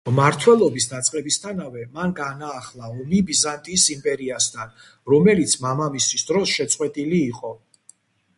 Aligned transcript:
მმართველობის 0.09 0.85
დაწყებისთანავე, 0.93 1.83
მან 1.97 2.15
განაახლა 2.19 2.89
ომი 3.03 3.19
ბიზანტიის 3.27 3.85
იმპერიასთან, 3.97 4.73
რომელიც 5.15 5.55
მამამისის 5.67 6.27
დროს 6.33 6.57
შეწყვეტილი 6.59 7.23
იყო. 7.29 7.55